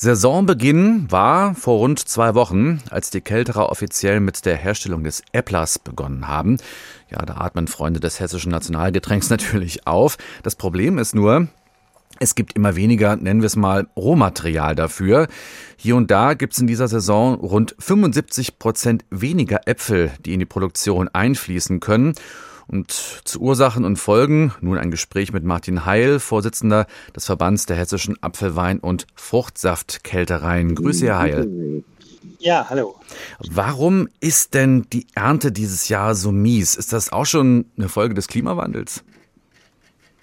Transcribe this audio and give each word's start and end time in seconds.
Saisonbeginn 0.00 1.10
war 1.10 1.56
vor 1.56 1.78
rund 1.78 1.98
zwei 1.98 2.36
Wochen, 2.36 2.78
als 2.88 3.10
die 3.10 3.20
Kälterer 3.20 3.68
offiziell 3.68 4.20
mit 4.20 4.46
der 4.46 4.54
Herstellung 4.54 5.02
des 5.02 5.24
Äpplers 5.32 5.80
begonnen 5.80 6.28
haben. 6.28 6.58
Ja, 7.10 7.26
da 7.26 7.38
atmen 7.38 7.66
Freunde 7.66 7.98
des 7.98 8.20
hessischen 8.20 8.52
Nationalgetränks 8.52 9.28
natürlich 9.30 9.88
auf. 9.88 10.16
Das 10.44 10.54
Problem 10.54 10.98
ist 10.98 11.16
nur, 11.16 11.48
es 12.20 12.36
gibt 12.36 12.52
immer 12.52 12.76
weniger, 12.76 13.16
nennen 13.16 13.40
wir 13.40 13.48
es 13.48 13.56
mal, 13.56 13.88
Rohmaterial 13.96 14.76
dafür. 14.76 15.26
Hier 15.76 15.96
und 15.96 16.12
da 16.12 16.34
gibt 16.34 16.52
es 16.52 16.60
in 16.60 16.68
dieser 16.68 16.86
Saison 16.86 17.34
rund 17.34 17.74
75 17.80 18.60
Prozent 18.60 19.04
weniger 19.10 19.66
Äpfel, 19.66 20.12
die 20.24 20.32
in 20.32 20.38
die 20.38 20.46
Produktion 20.46 21.08
einfließen 21.08 21.80
können. 21.80 22.12
Und 22.68 22.92
zu 22.92 23.40
Ursachen 23.40 23.84
und 23.86 23.96
Folgen 23.96 24.52
nun 24.60 24.76
ein 24.76 24.90
Gespräch 24.90 25.32
mit 25.32 25.42
Martin 25.42 25.86
Heil, 25.86 26.20
Vorsitzender 26.20 26.86
des 27.16 27.24
Verbands 27.24 27.64
der 27.64 27.76
hessischen 27.76 28.22
Apfelwein- 28.22 28.80
und 28.80 29.06
Fruchtsaftkältereien. 29.14 30.74
Grüße, 30.74 31.06
Herr 31.06 31.18
Heil. 31.18 31.82
Ja, 32.38 32.66
hallo. 32.68 32.94
Warum 33.50 34.08
ist 34.20 34.52
denn 34.52 34.86
die 34.92 35.06
Ernte 35.14 35.50
dieses 35.50 35.88
Jahr 35.88 36.14
so 36.14 36.30
mies? 36.30 36.76
Ist 36.76 36.92
das 36.92 37.10
auch 37.10 37.26
schon 37.26 37.64
eine 37.76 37.88
Folge 37.88 38.14
des 38.14 38.28
Klimawandels? 38.28 39.02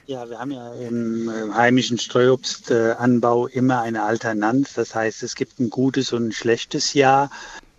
Ja, 0.07 0.29
wir 0.29 0.37
haben 0.37 0.51
ja 0.51 0.71
im 0.75 1.51
heimischen 1.55 1.97
Streuobstanbau 1.97 3.47
immer 3.47 3.81
eine 3.81 4.03
Alternanz. 4.03 4.75
Das 4.75 4.93
heißt, 4.93 5.23
es 5.23 5.33
gibt 5.33 5.59
ein 5.59 5.71
gutes 5.71 6.13
und 6.13 6.27
ein 6.27 6.31
schlechtes 6.31 6.93
Jahr. 6.93 7.31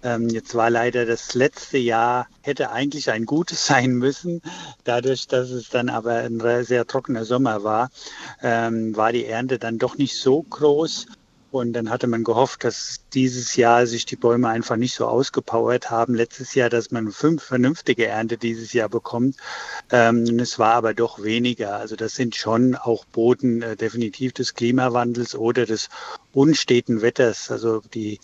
Ähm, 0.06 0.28
jetzt 0.28 0.54
war 0.54 0.70
leider 0.70 1.04
das 1.04 1.34
letzte 1.34 1.78
Jahr, 1.78 2.28
hätte 2.40 2.70
eigentlich 2.70 3.10
ein 3.10 3.26
gutes 3.26 3.66
sein 3.66 3.92
müssen. 3.92 4.40
Dadurch, 4.84 5.26
dass 5.26 5.50
es 5.50 5.68
dann 5.68 5.88
aber 5.88 6.14
ein 6.14 6.40
sehr 6.64 6.86
trockener 6.86 7.24
Sommer 7.24 7.64
war, 7.64 7.90
ähm, 8.40 8.96
war 8.96 9.10
die 9.10 9.26
Ernte 9.26 9.58
dann 9.58 9.78
doch 9.78 9.98
nicht 9.98 10.16
so 10.16 10.42
groß. 10.42 11.06
Und 11.50 11.72
dann 11.72 11.90
hatte 11.90 12.06
man 12.06 12.22
gehofft, 12.22 12.64
dass 12.64 13.00
dieses 13.14 13.56
Jahr 13.56 13.86
sich 13.86 14.04
die 14.04 14.16
Bäume 14.16 14.48
einfach 14.48 14.76
nicht 14.76 14.94
so 14.94 15.06
ausgepowert 15.06 15.90
haben. 15.90 16.14
Letztes 16.14 16.54
Jahr, 16.54 16.68
dass 16.68 16.90
man 16.90 17.10
fünf 17.10 17.42
vernünftige 17.42 18.06
Ernte 18.06 18.36
dieses 18.36 18.72
Jahr 18.74 18.88
bekommt. 18.88 19.36
Ähm, 19.90 20.38
es 20.38 20.58
war 20.58 20.74
aber 20.74 20.92
doch 20.92 21.22
weniger. 21.22 21.76
Also 21.76 21.96
das 21.96 22.14
sind 22.14 22.36
schon 22.36 22.76
auch 22.76 23.04
Boten 23.06 23.62
äh, 23.62 23.76
definitiv 23.76 24.34
des 24.34 24.54
Klimawandels 24.54 25.34
oder 25.34 25.66
des 25.66 25.88
unsteten 26.32 27.00
Wetters. 27.00 27.50
Also 27.50 27.80
die 27.94 28.20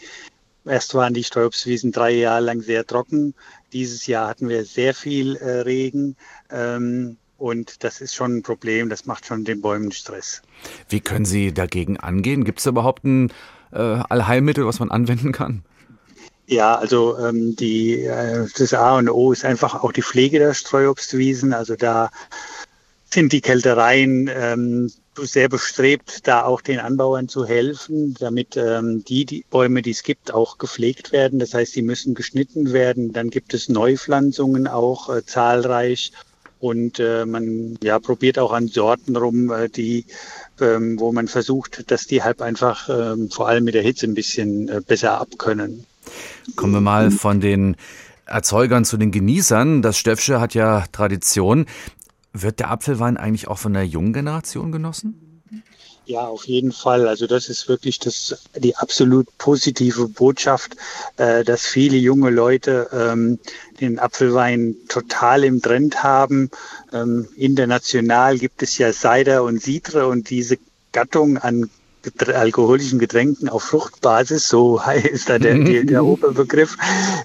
Erst 0.64 0.94
waren 0.94 1.14
die 1.14 1.24
Sträubswiesen 1.24 1.92
drei 1.92 2.12
Jahre 2.12 2.42
lang 2.42 2.60
sehr 2.60 2.86
trocken. 2.86 3.34
Dieses 3.72 4.06
Jahr 4.06 4.28
hatten 4.28 4.48
wir 4.48 4.64
sehr 4.64 4.94
viel 4.94 5.36
äh, 5.36 5.60
Regen. 5.60 6.16
Ähm, 6.50 7.16
und 7.36 7.82
das 7.82 8.00
ist 8.00 8.14
schon 8.14 8.36
ein 8.36 8.42
Problem, 8.42 8.88
das 8.88 9.06
macht 9.06 9.26
schon 9.26 9.44
den 9.44 9.60
Bäumen 9.60 9.90
Stress. 9.90 10.42
Wie 10.88 11.00
können 11.00 11.24
Sie 11.24 11.52
dagegen 11.52 11.96
angehen? 11.96 12.44
Gibt 12.44 12.60
es 12.60 12.66
überhaupt 12.66 13.04
ein 13.04 13.32
äh, 13.72 13.78
Allheilmittel, 13.78 14.64
was 14.64 14.78
man 14.78 14.92
anwenden 14.92 15.32
kann? 15.32 15.64
Ja, 16.46 16.76
also 16.76 17.18
ähm, 17.18 17.56
die, 17.56 18.02
äh, 18.02 18.46
das 18.56 18.74
A 18.74 18.96
und 18.98 19.08
O 19.08 19.32
ist 19.32 19.44
einfach 19.44 19.82
auch 19.82 19.90
die 19.90 20.02
Pflege 20.02 20.38
der 20.38 20.54
Streuobstwiesen. 20.54 21.52
Also 21.52 21.74
da 21.74 22.10
sind 23.10 23.32
die 23.32 23.40
Kältereien 23.40 24.30
ähm, 24.32 24.92
sehr 25.16 25.48
bestrebt, 25.48 26.26
da 26.26 26.44
auch 26.44 26.60
den 26.60 26.78
Anbauern 26.78 27.28
zu 27.28 27.46
helfen, 27.46 28.14
damit 28.18 28.56
ähm, 28.56 29.04
die, 29.04 29.24
die 29.24 29.44
Bäume, 29.50 29.82
die 29.82 29.90
es 29.90 30.02
gibt, 30.02 30.32
auch 30.32 30.58
gepflegt 30.58 31.12
werden. 31.12 31.38
Das 31.38 31.54
heißt, 31.54 31.72
sie 31.72 31.82
müssen 31.82 32.14
geschnitten 32.14 32.72
werden. 32.72 33.12
Dann 33.12 33.30
gibt 33.30 33.54
es 33.54 33.68
Neupflanzungen 33.68 34.66
auch 34.66 35.14
äh, 35.14 35.24
zahlreich. 35.24 36.12
Und 36.60 37.00
äh, 37.00 37.26
man 37.26 37.76
ja, 37.82 37.98
probiert 37.98 38.38
auch 38.38 38.52
an 38.52 38.68
Sorten 38.68 39.16
rum, 39.16 39.50
äh, 39.50 39.68
die, 39.68 40.06
ähm, 40.60 40.98
wo 41.00 41.10
man 41.10 41.26
versucht, 41.26 41.90
dass 41.90 42.06
die 42.06 42.22
halt 42.22 42.40
einfach 42.40 42.88
ähm, 42.88 43.30
vor 43.30 43.48
allem 43.48 43.64
mit 43.64 43.74
der 43.74 43.82
Hitze 43.82 44.06
ein 44.06 44.14
bisschen 44.14 44.68
äh, 44.68 44.80
besser 44.80 45.20
abkönnen. 45.20 45.84
Kommen 46.54 46.72
wir 46.72 46.80
mal 46.80 47.10
von 47.10 47.40
den 47.40 47.76
Erzeugern 48.26 48.84
zu 48.84 48.96
den 48.96 49.10
Genießern. 49.10 49.82
Das 49.82 49.98
Stöffsche 49.98 50.40
hat 50.40 50.54
ja 50.54 50.84
Tradition. 50.92 51.66
Wird 52.32 52.60
der 52.60 52.70
Apfelwein 52.70 53.16
eigentlich 53.16 53.48
auch 53.48 53.58
von 53.58 53.74
der 53.74 53.86
jungen 53.86 54.12
Generation 54.12 54.72
genossen? 54.72 55.32
Ja, 56.04 56.26
auf 56.26 56.46
jeden 56.46 56.72
Fall. 56.72 57.06
Also 57.06 57.26
das 57.26 57.48
ist 57.48 57.68
wirklich 57.68 57.98
das, 58.00 58.42
die 58.56 58.76
absolut 58.76 59.26
positive 59.38 60.08
Botschaft, 60.08 60.76
äh, 61.16 61.44
dass 61.44 61.64
viele 61.64 61.96
junge 61.96 62.30
Leute 62.30 62.88
ähm, 62.92 63.38
den 63.80 63.98
Apfelwein 63.98 64.74
total 64.88 65.44
im 65.44 65.62
Trend 65.62 66.02
haben. 66.02 66.50
Ähm, 66.92 67.28
international 67.36 68.38
gibt 68.38 68.62
es 68.62 68.78
ja 68.78 68.92
Cider 68.92 69.44
und 69.44 69.62
Citre 69.62 70.08
und 70.08 70.28
diese 70.30 70.58
Gattung 70.90 71.38
an 71.38 71.70
alkoholischen 72.34 72.98
Getränken 72.98 73.48
auf 73.48 73.64
Fruchtbasis, 73.64 74.48
so 74.48 74.80
ist 75.04 75.28
da 75.28 75.38
der, 75.38 75.58
der, 75.58 75.84
der 75.84 76.04
Oberbegriff, 76.04 76.76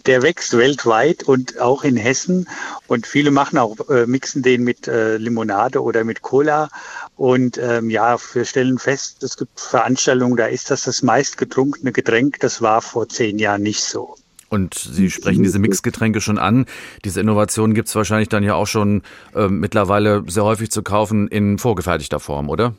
der 0.06 0.22
wächst 0.22 0.58
weltweit 0.58 1.24
und 1.24 1.60
auch 1.60 1.84
in 1.84 1.98
Hessen. 1.98 2.48
Und 2.88 3.08
viele 3.08 3.32
machen 3.32 3.58
auch, 3.58 3.76
äh, 3.90 4.06
mixen 4.06 4.44
den 4.44 4.64
mit 4.64 4.88
äh, 4.88 5.18
Limonade 5.18 5.82
oder 5.82 6.04
mit 6.04 6.22
Cola. 6.22 6.70
Und 7.16 7.58
ähm, 7.58 7.90
ja, 7.90 8.18
wir 8.34 8.46
stellen 8.46 8.78
fest, 8.78 9.24
es 9.24 9.38
gibt 9.38 9.60
Veranstaltungen, 9.60 10.38
da 10.38 10.46
ist 10.46 10.70
das 10.70 10.84
das 10.84 11.02
meistgetrunkene 11.02 11.92
Getränk. 11.92 12.40
Das 12.40 12.62
war 12.62 12.82
vor 12.82 13.10
zehn 13.10 13.40
Jahren 13.40 13.64
nicht 13.64 13.84
so. 13.84 14.16
Und 14.50 14.76
Sie 14.76 15.10
sprechen 15.10 15.44
diese 15.44 15.60
Mixgetränke 15.60 16.22
schon 16.22 16.38
an. 16.38 16.66
Diese 17.04 17.20
Innovation 17.20 17.74
gibt 17.74 17.90
es 17.90 17.96
wahrscheinlich 17.96 18.30
dann 18.30 18.44
ja 18.44 18.54
auch 18.54 18.68
schon 18.68 19.02
äh, 19.36 19.48
mittlerweile 19.48 20.24
sehr 20.28 20.46
häufig 20.46 20.72
zu 20.72 20.84
kaufen 20.84 21.28
in 21.28 21.58
vorgefertigter 21.58 22.20
Form, 22.20 22.50
oder? 22.50 22.74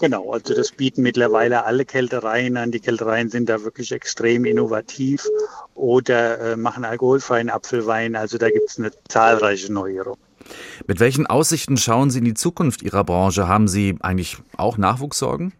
Genau, 0.00 0.32
also 0.32 0.54
das 0.54 0.72
bieten 0.72 1.02
mittlerweile 1.02 1.64
alle 1.66 1.84
Kältereien 1.84 2.56
an. 2.56 2.70
Die 2.70 2.80
Kältereien 2.80 3.28
sind 3.28 3.50
da 3.50 3.62
wirklich 3.64 3.92
extrem 3.92 4.46
innovativ 4.46 5.26
oder 5.74 6.40
äh, 6.40 6.56
machen 6.56 6.86
alkoholfreien 6.86 7.50
Apfelwein. 7.50 8.16
Also 8.16 8.38
da 8.38 8.48
gibt 8.48 8.70
es 8.70 8.78
eine 8.78 8.92
zahlreiche 9.08 9.70
Neuerung. 9.70 10.16
Mit 10.86 11.00
welchen 11.00 11.26
Aussichten 11.26 11.76
schauen 11.76 12.08
Sie 12.08 12.20
in 12.20 12.24
die 12.24 12.34
Zukunft 12.34 12.80
Ihrer 12.80 13.04
Branche? 13.04 13.46
Haben 13.46 13.68
Sie 13.68 13.96
eigentlich 14.00 14.38
auch 14.56 14.78
Nachwuchssorgen? 14.78 15.52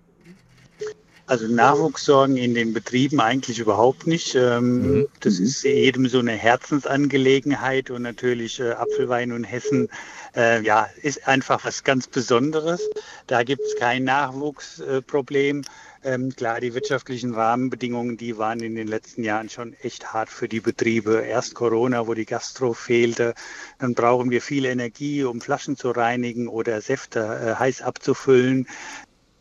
Also 1.31 1.47
Nachwuchssorgen 1.47 2.37
in 2.37 2.55
den 2.55 2.73
Betrieben 2.73 3.21
eigentlich 3.21 3.61
überhaupt 3.61 4.05
nicht. 4.05 4.35
Ähm, 4.35 4.81
mhm. 4.81 5.09
Das 5.21 5.39
ist 5.39 5.63
jedem 5.63 6.09
so 6.09 6.19
eine 6.19 6.33
Herzensangelegenheit 6.33 7.89
und 7.89 8.03
natürlich 8.03 8.59
äh, 8.59 8.73
Apfelwein 8.73 9.31
und 9.31 9.45
Hessen 9.45 9.89
äh, 10.35 10.61
ja, 10.63 10.89
ist 11.03 11.29
einfach 11.29 11.65
was 11.65 11.85
ganz 11.85 12.09
Besonderes. 12.09 12.81
Da 13.29 13.45
gibt 13.45 13.63
es 13.63 13.77
kein 13.77 14.03
Nachwuchsproblem. 14.03 15.63
Ähm, 16.03 16.35
klar, 16.35 16.61
die 16.61 16.75
wirtschaftlichen 16.75 17.33
Rahmenbedingungen, 17.33 18.17
die 18.17 18.37
waren 18.37 18.59
in 18.59 18.75
den 18.75 18.89
letzten 18.89 19.23
Jahren 19.23 19.51
schon 19.51 19.75
echt 19.83 20.13
hart 20.13 20.31
für 20.31 20.49
die 20.49 20.61
Betriebe. 20.61 21.21
Erst 21.21 21.55
Corona, 21.55 22.09
wo 22.09 22.15
die 22.15 22.27
Gastro 22.27 22.73
fehlte. 22.73 23.35
Dann 23.79 23.95
brauchen 23.95 24.31
wir 24.31 24.43
viel 24.43 24.65
Energie, 24.65 25.23
um 25.23 25.41
Flaschen 25.41 25.77
zu 25.77 25.93
reinigen 25.93 26.49
oder 26.49 26.81
Säfte 26.81 27.21
äh, 27.21 27.55
heiß 27.55 27.83
abzufüllen 27.83 28.67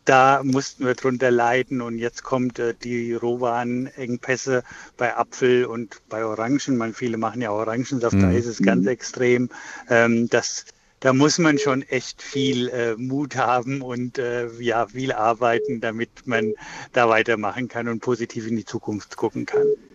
da 0.04 0.42
mussten 0.42 0.86
wir 0.86 0.94
drunter 0.94 1.30
leiden 1.30 1.80
und 1.80 1.98
jetzt 1.98 2.22
kommt 2.22 2.58
äh, 2.58 2.74
die 2.74 3.14
Rohwarenengpässe 3.14 4.62
bei 4.96 5.16
Apfel 5.16 5.66
und 5.66 6.02
bei 6.08 6.24
Orangen. 6.24 6.76
Man, 6.76 6.94
viele 6.94 7.16
machen 7.16 7.42
ja 7.42 7.50
Orangensaft, 7.50 8.16
mhm. 8.16 8.22
da 8.22 8.30
ist 8.32 8.46
es 8.46 8.62
ganz 8.62 8.86
extrem. 8.86 9.50
Ähm, 9.88 10.28
das, 10.28 10.64
da 11.00 11.12
muss 11.12 11.38
man 11.38 11.58
schon 11.58 11.82
echt 11.82 12.22
viel 12.22 12.68
äh, 12.68 12.96
Mut 12.96 13.36
haben 13.36 13.82
und 13.82 14.18
äh, 14.18 14.48
ja, 14.58 14.86
viel 14.86 15.12
arbeiten, 15.12 15.80
damit 15.80 16.26
man 16.26 16.54
da 16.92 17.08
weitermachen 17.08 17.68
kann 17.68 17.88
und 17.88 18.00
positiv 18.00 18.46
in 18.46 18.56
die 18.56 18.64
Zukunft 18.64 19.16
gucken 19.16 19.46
kann. 19.46 19.66